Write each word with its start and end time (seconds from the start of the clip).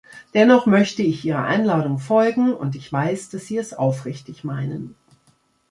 Dennoch 0.33 0.65
möchte 0.65 1.03
ich 1.03 1.23
Ihrer 1.25 1.43
Einladung 1.43 1.99
folgen, 1.99 2.55
und 2.55 2.75
ich 2.75 2.91
weiß, 2.91 3.29
dass 3.29 3.45
Sie 3.45 3.57
es 3.59 3.75
aufrichtig 3.75 4.43
meinen. 4.43 4.95